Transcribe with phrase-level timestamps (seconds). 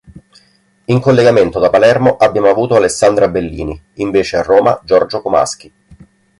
[0.85, 5.71] In collegamento da Palermo abbiamo avuto Alessandra Bellini, invece a Roma Giorgio Comaschi.